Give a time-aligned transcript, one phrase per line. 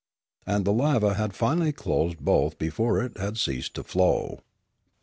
[0.47, 4.39] And the lava had finally closed both before it had ceased to flow.